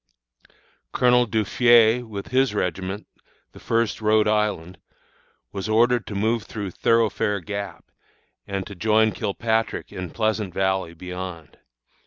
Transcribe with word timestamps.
Colonel 0.93 1.27
Duffié, 1.27 2.01
with 2.03 2.29
his 2.29 2.55
regiment, 2.55 3.05
the 3.51 3.59
First 3.59 4.01
Rhode 4.01 4.27
Island, 4.27 4.79
was 5.51 5.69
ordered 5.69 6.07
to 6.07 6.15
move 6.15 6.41
through 6.41 6.71
Thoroughfare 6.71 7.39
Gap, 7.39 7.85
and 8.47 8.65
to 8.65 8.73
join 8.73 9.11
Kilpatrick 9.11 9.91
in 9.91 10.09
Pleasant 10.09 10.55
Valley 10.55 10.95
beyond. 10.95 11.59